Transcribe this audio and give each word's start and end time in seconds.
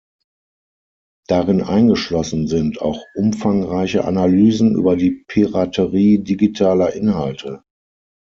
Darin 1.27 1.61
eingeschlossen 1.61 2.47
sind 2.47 2.81
auch 2.81 3.05
umfangreiche 3.13 4.03
Analysen 4.03 4.73
über 4.73 4.95
die 4.95 5.23
Piraterie 5.27 6.17
digitaler 6.23 6.93
Inhalte. 6.95 7.61